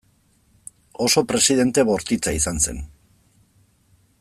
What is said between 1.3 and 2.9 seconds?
presidente bortitza izan zen.